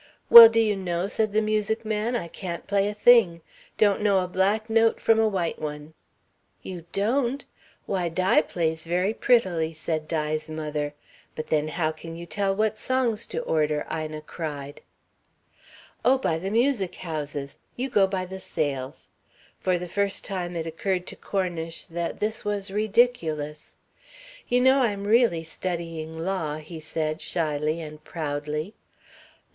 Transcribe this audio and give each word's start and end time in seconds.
"Well, 0.31 0.49
do 0.49 0.59
you 0.59 0.75
know," 0.75 1.07
said 1.07 1.31
the 1.31 1.43
music 1.43 1.85
man, 1.85 2.15
"I 2.15 2.27
can't 2.27 2.65
play 2.65 2.87
a 2.89 2.93
thing. 2.95 3.41
Don't 3.77 4.01
know 4.01 4.23
a 4.23 4.27
black 4.27 4.67
note 4.67 4.99
from 4.99 5.19
a 5.19 5.27
white 5.27 5.59
one." 5.59 5.93
"You 6.63 6.85
don't? 6.91 7.45
Why, 7.85 8.09
Di 8.09 8.41
plays 8.41 8.83
very 8.83 9.13
prettily," 9.13 9.73
said 9.73 10.07
Di's 10.07 10.49
mother. 10.49 10.95
"But 11.35 11.49
then 11.49 11.67
how 11.67 11.91
can 11.91 12.15
you 12.15 12.25
tell 12.25 12.55
what 12.55 12.79
songs 12.79 13.27
to 13.27 13.41
order?" 13.41 13.85
Ina 13.93 14.21
cried. 14.21 14.81
"Oh, 16.03 16.17
by 16.17 16.39
the 16.39 16.49
music 16.49 16.95
houses. 16.95 17.59
You 17.75 17.87
go 17.87 18.07
by 18.07 18.25
the 18.25 18.39
sales." 18.39 19.07
For 19.59 19.77
the 19.77 19.87
first 19.87 20.25
time 20.25 20.55
it 20.55 20.65
occurred 20.65 21.05
to 21.05 21.15
Cornish 21.15 21.85
that 21.85 22.19
this 22.19 22.43
was 22.43 22.71
ridiculous. 22.71 23.77
"You 24.47 24.61
know, 24.61 24.79
I'm 24.81 25.05
really 25.05 25.43
studying 25.43 26.11
law," 26.17 26.57
he 26.57 26.79
said, 26.79 27.21
shyly 27.21 27.81
and 27.81 28.03
proudly. 28.03 28.73